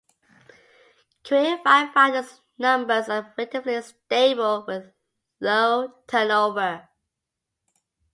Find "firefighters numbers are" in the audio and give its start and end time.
1.63-3.31